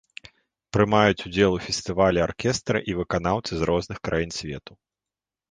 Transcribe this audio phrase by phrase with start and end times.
[0.77, 4.73] Прымаюць удзел у фестывалі аркестры і выканаўцы з розных краін свету.